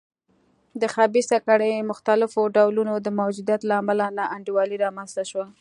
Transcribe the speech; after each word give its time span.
د 0.81 0.83
خبیثه 0.95 1.37
کړۍ 1.47 1.73
مختلفو 1.91 2.41
ډولونو 2.55 2.93
د 3.05 3.07
موجودیت 3.19 3.61
له 3.69 3.73
امله 3.81 4.05
نا 4.17 4.25
انډولي 4.35 4.77
رامنځته 4.85 5.23
شوه. 5.31 5.45